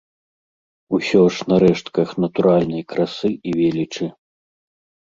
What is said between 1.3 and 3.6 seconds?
ж на рэштках натуральнай красы і